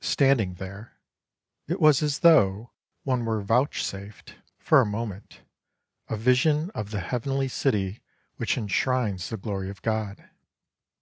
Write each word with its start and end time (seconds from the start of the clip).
Standing 0.00 0.54
there, 0.54 0.98
it 1.66 1.78
was 1.78 2.02
as 2.02 2.20
though 2.20 2.72
one 3.02 3.26
were 3.26 3.42
vouchsafed, 3.42 4.36
for 4.58 4.80
a 4.80 4.86
moment, 4.86 5.42
a 6.08 6.16
vision 6.16 6.70
of 6.70 6.90
the 6.90 7.00
Heavenly 7.00 7.48
City 7.48 8.00
which 8.36 8.56
enshrines 8.56 9.28
the 9.28 9.36
glory 9.36 9.68
of 9.68 9.82
God. 9.82 10.30